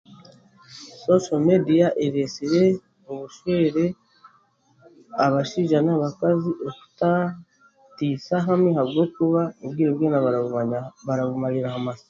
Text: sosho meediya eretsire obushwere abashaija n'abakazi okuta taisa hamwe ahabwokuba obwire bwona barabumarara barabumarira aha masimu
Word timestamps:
sosho 1.01 1.33
meediya 1.45 1.87
eretsire 2.05 2.63
obushwere 3.11 3.85
abashaija 5.25 5.79
n'abakazi 5.83 6.49
okuta 6.67 7.11
taisa 7.95 8.35
hamwe 8.47 8.69
ahabwokuba 8.71 9.41
obwire 9.65 9.91
bwona 9.95 10.17
barabumarara 10.25 10.87
barabumarira 11.07 11.67
aha 11.69 11.81
masimu 11.87 11.99